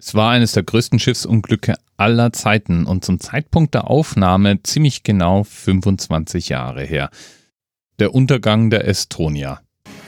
Es 0.00 0.14
war 0.14 0.30
eines 0.30 0.52
der 0.52 0.62
größten 0.62 1.00
Schiffsunglücke 1.00 1.74
aller 1.96 2.32
Zeiten 2.32 2.86
und 2.86 3.04
zum 3.04 3.18
Zeitpunkt 3.18 3.74
der 3.74 3.90
Aufnahme 3.90 4.62
ziemlich 4.62 5.02
genau 5.02 5.42
25 5.42 6.50
Jahre 6.50 6.84
her. 6.84 7.10
Der 7.98 8.14
Untergang 8.14 8.70
der 8.70 8.86
Estonia. 8.86 9.60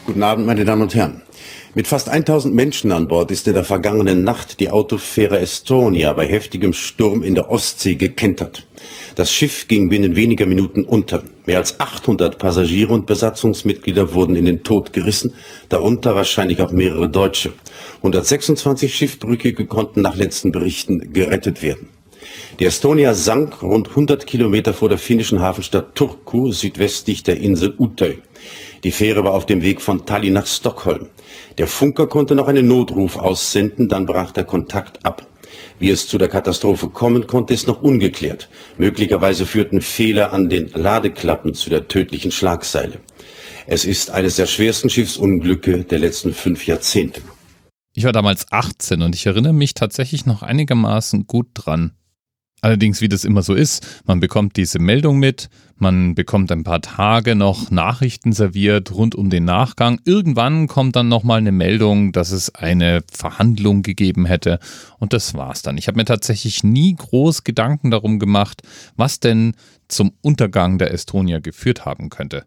Guten 0.07 0.23
Abend, 0.23 0.47
meine 0.47 0.65
Damen 0.65 0.83
und 0.83 0.95
Herren. 0.95 1.23
Mit 1.75 1.89
fast 1.89 2.09
1000 2.09 2.55
Menschen 2.55 2.93
an 2.93 3.09
Bord 3.09 3.33
ist 3.33 3.49
in 3.49 3.55
der 3.55 3.65
vergangenen 3.65 4.23
Nacht 4.23 4.61
die 4.61 4.71
Autofähre 4.71 5.41
Estonia 5.41 6.13
bei 6.13 6.29
heftigem 6.29 6.73
Sturm 6.73 7.25
in 7.25 7.35
der 7.35 7.51
Ostsee 7.51 7.97
gekentert. 7.97 8.69
Das 9.21 9.31
Schiff 9.31 9.69
ging 9.69 9.91
binnen 9.91 10.17
weniger 10.17 10.47
Minuten 10.47 10.83
unter. 10.83 11.23
Mehr 11.45 11.59
als 11.59 11.79
800 11.79 12.39
Passagiere 12.39 12.95
und 12.95 13.05
Besatzungsmitglieder 13.05 14.15
wurden 14.15 14.35
in 14.35 14.47
den 14.47 14.63
Tod 14.63 14.95
gerissen, 14.95 15.35
darunter 15.69 16.15
wahrscheinlich 16.15 16.63
auch 16.63 16.73
mehrere 16.73 17.11
Deutsche. 17.11 17.53
126 17.99 18.95
Schiffbrüchige 18.95 19.67
konnten 19.67 20.01
nach 20.01 20.17
letzten 20.17 20.53
Berichten 20.53 21.13
gerettet 21.13 21.61
werden. 21.61 21.91
Die 22.61 22.65
Estonia 22.65 23.13
sank 23.13 23.63
rund 23.63 23.91
100 23.91 24.27
Kilometer 24.27 24.73
vor 24.73 24.89
der 24.89 24.97
finnischen 24.97 25.41
Hafenstadt 25.41 25.95
Turku 25.95 26.51
südwestlich 26.51 27.23
der 27.23 27.37
Insel 27.41 27.75
Utöy. 27.77 28.23
Die 28.85 28.91
Fähre 28.91 29.23
war 29.23 29.35
auf 29.35 29.45
dem 29.45 29.61
Weg 29.61 29.83
von 29.83 30.07
Tallinn 30.07 30.33
nach 30.33 30.47
Stockholm. 30.47 31.11
Der 31.59 31.67
Funker 31.67 32.07
konnte 32.07 32.35
noch 32.35 32.49
einen 32.49 32.67
Notruf 32.67 33.19
aussenden, 33.19 33.91
dann 33.91 34.07
brach 34.07 34.33
der 34.33 34.45
Kontakt 34.45 35.05
ab. 35.05 35.27
Wie 35.79 35.91
es 35.91 36.07
zu 36.07 36.19
der 36.19 36.29
Katastrophe 36.29 36.89
kommen 36.89 37.27
konnte, 37.27 37.55
ist 37.55 37.67
noch 37.67 37.83
ungeklärt. 37.83 38.49
Möglicherweise 38.79 39.47
führten 39.47 39.81
Fehler 39.81 40.33
an 40.33 40.49
den 40.49 40.71
Ladeklappen 40.73 41.55
zu 41.55 41.71
der 41.71 41.89
tödlichen 41.89 42.31
Schlagseile. 42.31 43.01
Es 43.67 43.85
ist 43.85 44.11
eines 44.11 44.37
der 44.37 44.47
schwersten 44.47 44.91
Schiffsunglücke 44.91 45.85
der 45.85 45.99
letzten 45.99 46.33
fünf 46.35 46.67
Jahrzehnte. 46.67 47.23
Ich 47.95 48.05
war 48.05 48.13
damals 48.13 48.47
18 48.51 49.03
und 49.03 49.15
ich 49.15 49.27
erinnere 49.27 49.53
mich 49.53 49.75
tatsächlich 49.75 50.27
noch 50.27 50.43
einigermaßen 50.43 51.27
gut 51.27 51.49
dran. 51.55 51.93
Allerdings, 52.63 53.01
wie 53.01 53.09
das 53.09 53.25
immer 53.25 53.43
so 53.43 53.55
ist, 53.55 54.03
man 54.05 54.21
bekommt 54.21 54.57
diese 54.57 54.79
Meldung 54.79 55.19
mit, 55.19 55.49
man 55.77 56.15
bekommt 56.15 56.53
ein 56.53 56.63
paar 56.63 56.83
Tage 56.83 57.35
noch 57.35 57.71
Nachrichten 57.71 58.33
serviert 58.33 58.93
rund 58.93 59.15
um 59.15 59.31
den 59.31 59.47
Nachgang. 59.47 59.99
Irgendwann 60.05 60.67
kommt 60.67 60.95
dann 60.95 61.09
nochmal 61.09 61.39
eine 61.39 61.53
Meldung, 61.53 62.13
dass 62.13 62.33
es 62.33 62.55
eine 62.55 63.03
Verhandlung 63.11 63.83
gegeben 63.83 64.27
hätte. 64.27 64.59
Und 64.99 65.15
das 65.15 65.33
war's 65.33 65.63
dann. 65.63 65.79
Ich 65.79 65.89
habe 65.89 65.97
mir 65.97 66.05
tatsächlich 66.05 66.63
nie 66.63 66.95
groß 66.95 67.45
Gedanken 67.45 67.91
darum 67.91 68.19
gemacht, 68.19 68.61
was 68.97 69.21
denn 69.21 69.55
zum 69.89 70.13
Untergang 70.21 70.77
der 70.77 70.93
Estonia 70.93 71.41
geführt 71.41 71.87
haben 71.87 72.11
könnte. 72.11 72.45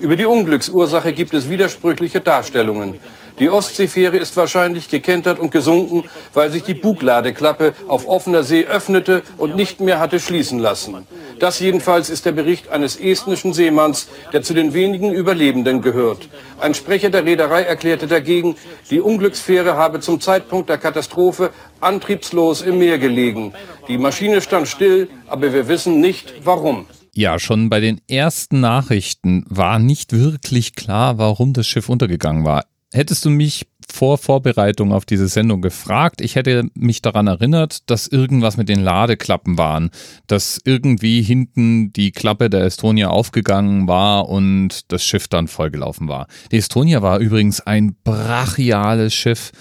Über 0.00 0.16
die 0.16 0.26
Unglücksursache 0.26 1.12
gibt 1.12 1.34
es 1.34 1.48
widersprüchliche 1.48 2.20
Darstellungen. 2.20 2.98
Die 3.40 3.50
Ostseefähre 3.50 4.16
ist 4.16 4.36
wahrscheinlich 4.36 4.88
gekentert 4.88 5.40
und 5.40 5.50
gesunken, 5.50 6.04
weil 6.34 6.50
sich 6.50 6.62
die 6.62 6.74
Bugladeklappe 6.74 7.74
auf 7.88 8.06
offener 8.06 8.44
See 8.44 8.64
öffnete 8.64 9.22
und 9.38 9.56
nicht 9.56 9.80
mehr 9.80 9.98
hatte 9.98 10.20
schließen 10.20 10.60
lassen. 10.60 11.04
Das 11.40 11.58
jedenfalls 11.58 12.10
ist 12.10 12.26
der 12.26 12.32
Bericht 12.32 12.68
eines 12.68 12.94
estnischen 12.94 13.52
Seemanns, 13.52 14.08
der 14.32 14.42
zu 14.42 14.54
den 14.54 14.72
wenigen 14.72 15.12
Überlebenden 15.12 15.82
gehört. 15.82 16.28
Ein 16.60 16.74
Sprecher 16.74 17.10
der 17.10 17.24
Reederei 17.24 17.62
erklärte 17.62 18.06
dagegen, 18.06 18.54
die 18.88 19.00
Unglücksfähre 19.00 19.74
habe 19.74 19.98
zum 19.98 20.20
Zeitpunkt 20.20 20.68
der 20.68 20.78
Katastrophe 20.78 21.50
antriebslos 21.80 22.62
im 22.62 22.78
Meer 22.78 22.98
gelegen. 22.98 23.52
Die 23.88 23.98
Maschine 23.98 24.42
stand 24.42 24.68
still, 24.68 25.08
aber 25.26 25.52
wir 25.52 25.66
wissen 25.66 26.00
nicht 26.00 26.34
warum. 26.44 26.86
Ja, 27.16 27.38
schon 27.38 27.70
bei 27.70 27.78
den 27.78 28.00
ersten 28.08 28.58
Nachrichten 28.58 29.44
war 29.48 29.78
nicht 29.78 30.12
wirklich 30.12 30.74
klar, 30.74 31.16
warum 31.16 31.52
das 31.52 31.68
Schiff 31.68 31.88
untergegangen 31.88 32.44
war. 32.44 32.64
Hättest 32.92 33.24
du 33.24 33.30
mich 33.30 33.66
vor 33.88 34.18
Vorbereitung 34.18 34.92
auf 34.92 35.04
diese 35.04 35.28
Sendung 35.28 35.62
gefragt, 35.62 36.20
ich 36.20 36.34
hätte 36.34 36.68
mich 36.74 37.02
daran 37.02 37.28
erinnert, 37.28 37.88
dass 37.88 38.08
irgendwas 38.08 38.56
mit 38.56 38.68
den 38.68 38.82
Ladeklappen 38.82 39.56
waren, 39.58 39.90
dass 40.26 40.60
irgendwie 40.64 41.22
hinten 41.22 41.92
die 41.92 42.10
Klappe 42.10 42.50
der 42.50 42.64
Estonia 42.64 43.10
aufgegangen 43.10 43.86
war 43.86 44.28
und 44.28 44.90
das 44.90 45.04
Schiff 45.04 45.28
dann 45.28 45.46
vollgelaufen 45.46 46.08
war. 46.08 46.26
Die 46.50 46.56
Estonia 46.56 47.00
war 47.00 47.20
übrigens 47.20 47.60
ein 47.60 47.94
brachiales 48.02 49.14
Schiff. 49.14 49.52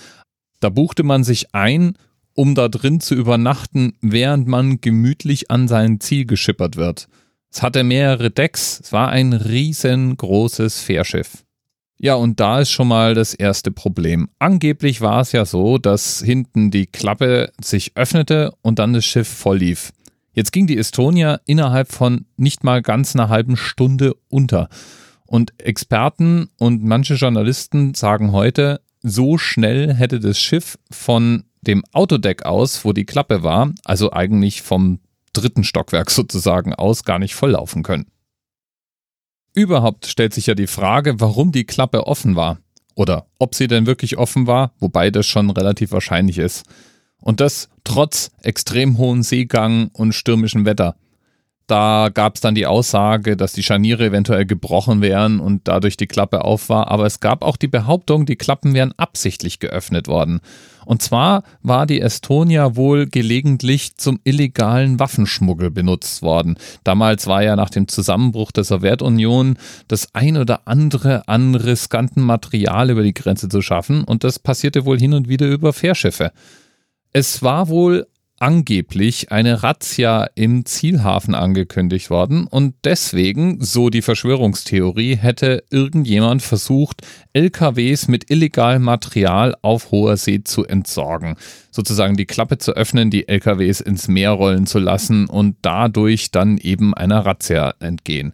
Da 0.60 0.70
buchte 0.70 1.04
man 1.04 1.24
sich 1.24 1.54
ein, 1.54 1.98
um 2.34 2.56
da 2.56 2.68
drin 2.68 3.00
zu 3.00 3.14
übernachten, 3.14 3.94
während 4.02 4.48
man 4.48 4.82
gemütlich 4.82 5.52
an 5.52 5.68
sein 5.68 6.00
Ziel 6.00 6.26
geschippert 6.26 6.78
wird. 6.78 7.08
Es 7.54 7.62
hatte 7.62 7.84
mehrere 7.84 8.32
Decks, 8.32 8.80
es 8.84 8.92
war 8.92 9.10
ein 9.10 9.32
riesengroßes 9.32 10.82
Fährschiff. 10.82 11.44
Ja, 12.00 12.16
und 12.16 12.40
da 12.40 12.60
ist 12.60 12.72
schon 12.72 12.88
mal 12.88 13.14
das 13.14 13.36
erste 13.36 13.72
Problem. 13.72 14.30
Angeblich 14.40 15.02
war 15.02 15.22
es 15.22 15.34
ja 15.34 15.46
so, 15.46 15.78
dass 15.78 16.20
hinten 16.20 16.72
die 16.72 16.88
Klappe 16.88 17.52
sich 17.62 17.96
öffnete 17.96 18.52
und 18.64 18.80
dann 18.80 18.94
das 18.94 19.06
Schiff 19.06 19.28
voll 19.28 19.60
lief. 19.60 19.94
Jetzt 20.34 20.52
ging 20.52 20.66
die 20.66 20.80
Estonia 20.80 21.42
innerhalb 21.46 21.92
von 21.92 22.26
nicht 22.38 22.64
mal 22.64 22.82
ganz 22.82 23.16
einer 23.16 23.30
halben 23.30 23.56
Stunde 23.56 24.16
unter. 24.30 24.68
Und 25.28 25.54
Experten 25.62 26.50
und 26.58 26.84
manche 26.84 27.14
Journalisten 27.14 27.94
sagen 27.94 28.32
heute, 28.32 28.82
so 29.04 29.38
schnell 29.38 29.94
hätte 29.94 30.20
das 30.20 30.40
Schiff 30.40 30.80
von 30.90 31.44
dem 31.62 31.84
Autodeck 31.92 32.46
aus, 32.46 32.84
wo 32.84 32.94
die 32.94 33.06
Klappe 33.06 33.44
war, 33.44 33.72
also 33.86 34.12
eigentlich 34.12 34.64
vom 34.64 35.00
dritten 35.34 35.64
Stockwerk 35.64 36.12
sozusagen 36.12 36.74
aus 36.74 37.04
gar 37.04 37.20
nicht 37.20 37.36
volllaufen 37.36 37.84
können. 37.84 38.08
Überhaupt 39.54 40.08
stellt 40.08 40.34
sich 40.34 40.48
ja 40.48 40.56
die 40.56 40.68
Frage, 40.68 41.20
warum 41.20 41.52
die 41.52 41.66
Klappe 41.66 42.08
offen 42.08 42.36
war. 42.36 42.60
Oder 42.96 43.28
ob 43.40 43.56
sie 43.56 43.68
denn 43.68 43.86
wirklich 43.86 44.18
offen 44.18 44.48
war, 44.48 44.74
wobei 44.80 45.10
das 45.12 45.26
schon 45.26 45.50
relativ 45.50 45.92
wahrscheinlich 45.92 46.38
ist. 46.38 46.64
Und 47.18 47.40
das 47.40 47.70
trotz 47.84 48.32
extrem 48.42 48.98
hohen 48.98 49.24
Seegang 49.24 49.90
und 49.94 50.14
stürmischem 50.14 50.66
Wetter. 50.66 50.96
Da 51.68 52.10
gab 52.14 52.36
es 52.36 52.42
dann 52.42 52.56
die 52.56 52.68
Aussage, 52.68 53.38
dass 53.38 53.54
die 53.54 53.64
Scharniere 53.64 54.08
eventuell 54.08 54.46
gebrochen 54.46 55.02
wären 55.02 55.40
und 55.40 55.68
dadurch 55.68 55.96
die 55.96 56.08
Klappe 56.08 56.44
auf 56.44 56.68
war, 56.68 56.90
aber 56.90 57.06
es 57.06 57.22
gab 57.22 57.42
auch 57.44 57.56
die 57.56 57.70
Behauptung, 57.70 58.26
die 58.26 58.36
Klappen 58.36 58.74
wären 58.74 58.94
absichtlich 58.98 59.60
geöffnet 59.60 60.08
worden. 60.10 60.42
Und 60.86 61.02
zwar 61.02 61.44
war 61.62 61.86
die 61.86 62.02
Estonia 62.02 62.76
wohl 62.76 63.08
gelegentlich 63.08 63.96
zum 63.96 64.20
illegalen 64.26 65.00
Waffenschmuggel 65.00 65.72
benutzt 65.72 66.22
worden. 66.22 66.58
Damals 66.84 67.28
war 67.28 67.42
ja 67.42 67.56
nach 67.56 67.70
dem 67.70 67.88
Zusammenbruch 67.88 68.52
der 68.52 68.66
Sowjetunion 68.66 69.58
das 69.88 70.14
ein 70.14 70.36
oder 70.36 70.68
andere 70.68 71.30
an 71.30 71.56
riskanten 71.56 72.22
Material 72.22 72.90
über 72.90 73.04
die 73.04 73.14
Grenze 73.14 73.48
zu 73.48 73.62
schaffen 73.62 74.04
und 74.04 74.26
das 74.26 74.40
passierte 74.40 74.84
wohl 74.84 75.00
hin 75.00 75.14
und 75.14 75.30
wieder 75.30 75.48
über 75.48 75.72
Fährschiffe. 75.72 76.34
Es 77.14 77.44
war 77.44 77.70
wohl 77.70 78.08
angeblich 78.44 79.32
eine 79.32 79.64
Razzia 79.64 80.28
im 80.36 80.66
Zielhafen 80.66 81.34
angekündigt 81.34 82.10
worden 82.10 82.46
und 82.46 82.76
deswegen, 82.84 83.64
so 83.64 83.90
die 83.90 84.02
Verschwörungstheorie, 84.02 85.16
hätte 85.16 85.64
irgendjemand 85.70 86.42
versucht, 86.42 87.04
LKWs 87.32 88.10
mit 88.10 88.30
illegalem 88.30 88.84
Material 88.84 89.56
auf 89.62 89.92
hoher 89.92 90.18
See 90.18 90.44
zu 90.44 90.66
entsorgen. 90.66 91.38
Sozusagen 91.72 92.18
die 92.18 92.26
Klappe 92.26 92.58
zu 92.58 92.74
öffnen, 92.74 93.12
die 93.12 93.30
LKWs 93.30 93.80
ins 93.80 94.10
Meer 94.10 94.32
rollen 94.32 94.66
zu 94.66 94.80
lassen 94.80 95.28
und 95.28 95.56
dadurch 95.62 96.32
dann 96.32 96.58
eben 96.58 96.94
einer 96.94 97.26
Razzia 97.26 97.76
entgehen. 97.80 98.34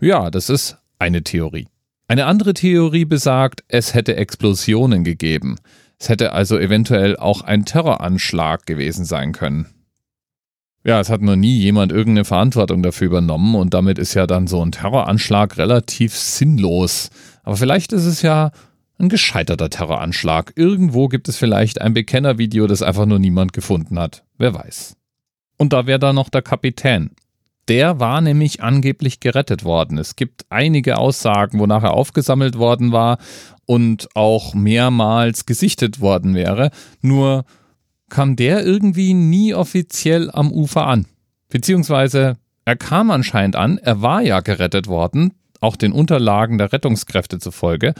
Ja, 0.00 0.32
das 0.32 0.50
ist 0.50 0.78
eine 0.98 1.22
Theorie. 1.22 1.68
Eine 2.08 2.26
andere 2.26 2.54
Theorie 2.54 3.04
besagt, 3.04 3.62
es 3.68 3.94
hätte 3.94 4.16
Explosionen 4.16 5.04
gegeben. 5.04 5.58
Es 5.98 6.08
hätte 6.08 6.32
also 6.32 6.58
eventuell 6.58 7.16
auch 7.16 7.42
ein 7.42 7.64
Terroranschlag 7.64 8.66
gewesen 8.66 9.04
sein 9.04 9.32
können. 9.32 9.66
Ja, 10.84 11.00
es 11.00 11.10
hat 11.10 11.20
noch 11.20 11.36
nie 11.36 11.58
jemand 11.58 11.90
irgendeine 11.90 12.24
Verantwortung 12.24 12.82
dafür 12.82 13.08
übernommen 13.08 13.56
und 13.56 13.74
damit 13.74 13.98
ist 13.98 14.14
ja 14.14 14.26
dann 14.26 14.46
so 14.46 14.64
ein 14.64 14.72
Terroranschlag 14.72 15.58
relativ 15.58 16.14
sinnlos. 16.14 17.10
Aber 17.42 17.56
vielleicht 17.56 17.92
ist 17.92 18.06
es 18.06 18.22
ja 18.22 18.52
ein 18.98 19.08
gescheiterter 19.08 19.70
Terroranschlag. 19.70 20.52
Irgendwo 20.56 21.08
gibt 21.08 21.28
es 21.28 21.36
vielleicht 21.36 21.80
ein 21.80 21.94
Bekennervideo, 21.94 22.66
das 22.66 22.82
einfach 22.82 23.06
nur 23.06 23.18
niemand 23.18 23.52
gefunden 23.52 23.98
hat. 23.98 24.24
Wer 24.38 24.54
weiß. 24.54 24.96
Und 25.56 25.72
da 25.72 25.86
wäre 25.86 25.98
da 25.98 26.12
noch 26.12 26.28
der 26.28 26.42
Kapitän. 26.42 27.10
Der 27.68 28.00
war 28.00 28.20
nämlich 28.20 28.62
angeblich 28.62 29.20
gerettet 29.20 29.62
worden. 29.62 29.98
Es 29.98 30.16
gibt 30.16 30.46
einige 30.48 30.96
Aussagen, 30.96 31.58
wonach 31.60 31.82
er 31.82 31.92
aufgesammelt 31.92 32.56
worden 32.58 32.92
war 32.92 33.18
und 33.66 34.08
auch 34.14 34.54
mehrmals 34.54 35.44
gesichtet 35.44 36.00
worden 36.00 36.34
wäre. 36.34 36.70
Nur 37.02 37.44
kam 38.08 38.36
der 38.36 38.64
irgendwie 38.64 39.12
nie 39.12 39.52
offiziell 39.52 40.30
am 40.30 40.50
Ufer 40.50 40.86
an. 40.86 41.06
Beziehungsweise 41.50 42.36
er 42.64 42.76
kam 42.76 43.10
anscheinend 43.10 43.56
an, 43.56 43.78
er 43.78 44.00
war 44.00 44.22
ja 44.22 44.40
gerettet 44.40 44.86
worden, 44.86 45.34
auch 45.60 45.76
den 45.76 45.92
Unterlagen 45.92 46.58
der 46.58 46.72
Rettungskräfte 46.72 47.38
zufolge, 47.38 47.94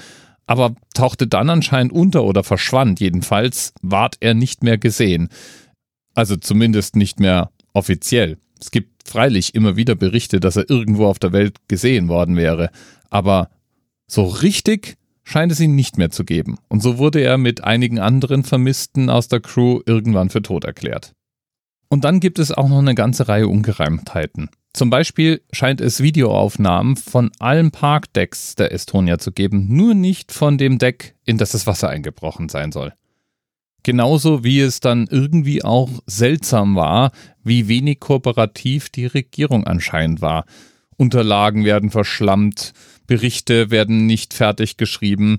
aber 0.47 0.75
tauchte 0.95 1.27
dann 1.27 1.51
anscheinend 1.51 1.93
unter 1.93 2.25
oder 2.25 2.43
verschwand. 2.43 3.01
Jedenfalls 3.01 3.75
ward 3.83 4.17
er 4.21 4.33
nicht 4.35 4.63
mehr 4.63 4.79
gesehen. 4.79 5.29
Also 6.15 6.37
zumindest 6.37 6.97
nicht 6.97 7.21
mehr 7.21 7.51
offiziell. 7.75 8.39
Es 8.61 8.71
gibt 8.71 9.09
freilich 9.09 9.55
immer 9.55 9.77
wieder 9.77 9.95
Berichte, 9.95 10.41
dass 10.41 10.57
er 10.57 10.69
irgendwo 10.69 11.07
auf 11.07 11.19
der 11.19 11.33
Welt 11.33 11.57
gesehen 11.69 12.09
worden 12.09 12.37
wäre. 12.37 12.71
Aber 13.11 13.51
so 14.07 14.25
richtig 14.25 14.97
scheint 15.25 15.53
es 15.53 15.61
ihn 15.61 15.75
nicht 15.75 15.99
mehr 15.99 16.11
zu 16.11 16.25
geben. 16.25 16.59
Und 16.69 16.83
so 16.83 16.99
wurde 16.99 17.21
er 17.21 17.39
mit 17.39 17.65
einigen 17.65 17.99
anderen 17.99 18.45
Vermissten 18.45 19.11
aus 19.11 19.29
der 19.29 19.41
Crew 19.41 19.81
irgendwann 19.87 20.31
für 20.31 20.43
tot 20.43 20.65
erklärt. 20.65 21.15
Und 21.89 22.05
dann 22.05 22.21
gibt 22.21 22.39
es 22.39 22.53
auch 22.53 22.69
noch 22.69 22.79
eine 22.79 22.95
ganze 22.95 23.29
Reihe 23.29 23.49
Ungereimtheiten. 23.49 24.51
Zum 24.75 24.91
Beispiel 24.91 25.43
scheint 25.53 25.81
es 25.81 26.03
Videoaufnahmen 26.03 26.97
von 26.97 27.31
allen 27.39 27.71
Parkdecks 27.71 28.55
der 28.55 28.73
Estonia 28.73 29.19
zu 29.19 29.33
geben, 29.33 29.67
nur 29.69 29.95
nicht 29.95 30.31
von 30.33 30.59
dem 30.59 30.79
Deck, 30.79 31.15
in 31.25 31.39
das 31.39 31.53
das 31.53 31.67
Wasser 31.67 31.89
eingebrochen 31.89 32.49
sein 32.49 32.73
soll. 32.73 32.93
Genauso 33.89 34.45
wie 34.45 34.61
es 34.61 34.81
dann 34.81 35.07
irgendwie 35.11 35.65
auch 35.65 35.89
seltsam 36.05 36.77
war, 36.77 37.11
wie 37.43 37.69
wenig 37.69 38.01
kooperativ 38.01 38.91
die 38.91 39.07
Regierung 39.07 39.67
anscheinend 39.67 40.21
war. 40.21 40.45
Unterlagen 40.99 41.65
werden 41.65 41.89
verschlammt, 41.89 42.75
Berichte 43.07 43.71
werden 43.71 44.05
nicht 44.05 44.35
fertig 44.35 44.77
geschrieben. 44.77 45.39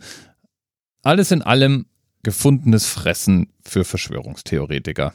Alles 1.04 1.30
in 1.30 1.44
allem 1.44 1.86
gefundenes 2.24 2.88
Fressen 2.88 3.54
für 3.62 3.86
Verschwörungstheoretiker. 3.86 5.14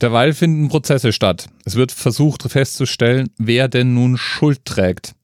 Derweil 0.00 0.32
finden 0.32 0.66
Prozesse 0.66 1.12
statt. 1.12 1.48
Es 1.64 1.76
wird 1.76 1.92
versucht 1.92 2.50
festzustellen, 2.50 3.30
wer 3.38 3.68
denn 3.68 3.94
nun 3.94 4.16
Schuld 4.16 4.64
trägt. 4.64 5.14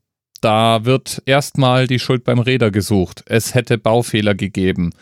Da 0.40 0.84
wird 0.84 1.24
erstmal 1.26 1.88
die 1.88 1.98
Schuld 1.98 2.22
beim 2.22 2.38
Räder 2.38 2.70
gesucht. 2.70 3.24
Es 3.26 3.54
hätte 3.54 3.78
Baufehler 3.78 4.36
gegeben. 4.36 4.92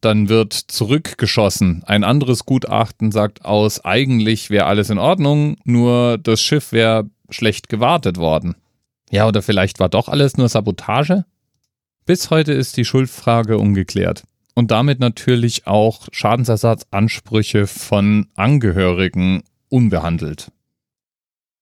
Dann 0.00 0.28
wird 0.28 0.52
zurückgeschossen. 0.52 1.82
Ein 1.84 2.04
anderes 2.04 2.44
Gutachten 2.46 3.10
sagt 3.10 3.44
aus, 3.44 3.84
eigentlich 3.84 4.50
wäre 4.50 4.66
alles 4.66 4.90
in 4.90 4.98
Ordnung, 4.98 5.56
nur 5.64 6.18
das 6.18 6.40
Schiff 6.40 6.72
wäre 6.72 7.10
schlecht 7.30 7.68
gewartet 7.68 8.16
worden. 8.16 8.54
Ja, 9.10 9.26
oder 9.26 9.42
vielleicht 9.42 9.80
war 9.80 9.88
doch 9.88 10.08
alles 10.08 10.36
nur 10.36 10.48
Sabotage? 10.48 11.24
Bis 12.06 12.30
heute 12.30 12.52
ist 12.52 12.76
die 12.76 12.84
Schuldfrage 12.84 13.58
ungeklärt. 13.58 14.22
Und 14.54 14.70
damit 14.70 14.98
natürlich 14.98 15.66
auch 15.66 16.08
Schadensersatzansprüche 16.10 17.66
von 17.66 18.26
Angehörigen 18.34 19.44
unbehandelt. 19.68 20.50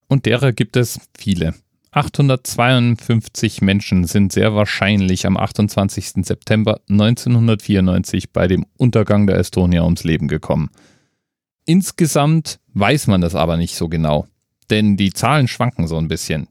Und 0.07 0.25
derer 0.25 0.51
gibt 0.51 0.77
es 0.77 0.99
viele. 1.17 1.53
852 1.91 3.61
Menschen 3.61 4.05
sind 4.05 4.31
sehr 4.31 4.53
wahrscheinlich 4.53 5.25
am 5.25 5.37
28. 5.37 6.25
September 6.25 6.81
1994 6.89 8.31
bei 8.31 8.47
dem 8.47 8.65
Untergang 8.77 9.27
der 9.27 9.37
Estonia 9.37 9.83
ums 9.83 10.03
Leben 10.03 10.27
gekommen. 10.27 10.69
Insgesamt 11.65 12.59
weiß 12.73 13.07
man 13.07 13.21
das 13.21 13.35
aber 13.35 13.57
nicht 13.57 13.75
so 13.75 13.89
genau, 13.89 14.27
denn 14.69 14.97
die 14.97 15.11
Zahlen 15.11 15.47
schwanken 15.47 15.87
so 15.87 15.97
ein 15.97 16.07
bisschen. 16.07 16.47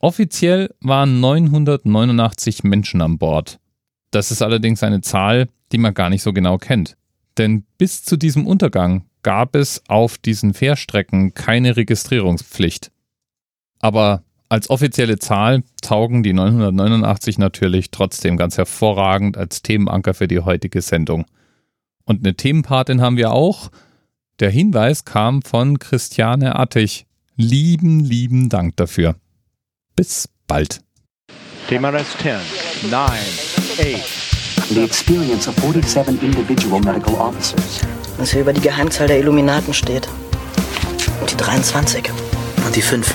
Offiziell 0.00 0.74
waren 0.80 1.20
989 1.20 2.64
Menschen 2.64 3.02
an 3.02 3.18
Bord. 3.18 3.58
Das 4.10 4.30
ist 4.30 4.42
allerdings 4.42 4.82
eine 4.82 5.00
Zahl, 5.00 5.48
die 5.72 5.78
man 5.78 5.94
gar 5.94 6.08
nicht 6.08 6.22
so 6.22 6.32
genau 6.32 6.58
kennt. 6.58 6.96
Denn 7.36 7.64
bis 7.78 8.04
zu 8.04 8.16
diesem 8.16 8.46
Untergang 8.46 9.04
gab 9.22 9.54
es 9.54 9.82
auf 9.88 10.18
diesen 10.18 10.54
Fährstrecken 10.54 11.34
keine 11.34 11.76
Registrierungspflicht. 11.76 12.90
Aber 13.80 14.22
als 14.48 14.70
offizielle 14.70 15.18
Zahl 15.18 15.62
taugen 15.82 16.22
die 16.22 16.32
989 16.32 17.38
natürlich 17.38 17.90
trotzdem 17.90 18.36
ganz 18.36 18.56
hervorragend 18.56 19.36
als 19.36 19.62
Themenanker 19.62 20.14
für 20.14 20.28
die 20.28 20.40
heutige 20.40 20.80
Sendung. 20.80 21.26
Und 22.04 22.24
eine 22.24 22.34
Themenpatin 22.34 23.02
haben 23.02 23.18
wir 23.18 23.32
auch. 23.32 23.70
Der 24.40 24.50
Hinweis 24.50 25.04
kam 25.04 25.42
von 25.42 25.78
Christiane 25.78 26.58
Attich. 26.58 27.06
Lieben, 27.36 28.00
lieben 28.00 28.48
Dank 28.48 28.76
dafür. 28.76 29.16
Bis 29.94 30.28
bald. 30.46 30.80
TMRS 31.68 32.16
10, 32.22 32.90
9, 32.90 33.00
8. 33.00 34.28
The 34.70 34.82
experience 34.82 35.48
of 35.48 35.54
47 35.56 36.22
individual 36.22 36.80
medical 36.80 37.14
officers. 37.14 37.80
Was 38.16 38.32
hier 38.32 38.40
über 38.40 38.52
die 38.52 38.60
Geheimzahl 38.60 39.06
der 39.06 39.18
Illuminaten 39.18 39.74
steht. 39.74 40.08
Und 41.20 41.30
die 41.30 41.36
23. 41.36 42.10
Und 42.66 42.74
die 42.74 42.82
5. 42.82 43.14